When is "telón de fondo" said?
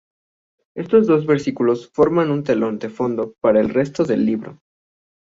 2.43-3.35